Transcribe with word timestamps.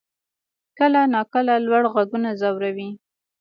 کله 0.77 1.01
ناکله 1.13 1.53
لوړ 1.65 1.83
غږونه 1.93 2.29
ځوروي. 2.39 2.89